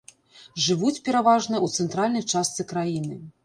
[0.67, 3.25] Жывуць пераважна ў цэнтральнай частцы краіны.